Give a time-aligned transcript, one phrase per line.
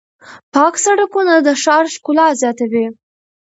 [0.53, 2.85] پاک سړکونه د ښار ښکلا زیاتوي.